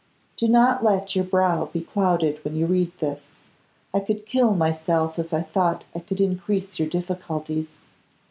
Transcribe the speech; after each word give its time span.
Do 0.35 0.47
not 0.47 0.83
let 0.83 1.15
your 1.15 1.23
brow 1.25 1.65
be 1.65 1.81
clouded 1.81 2.43
when 2.43 2.55
you 2.55 2.65
read 2.65 2.91
this. 2.97 3.27
I 3.93 3.99
could 3.99 4.25
kill 4.25 4.55
myself 4.55 5.19
if 5.19 5.31
I 5.31 5.43
thought 5.43 5.83
I 5.93 5.99
could 5.99 6.19
increase 6.19 6.79
your 6.79 6.89
difficulties. 6.89 7.69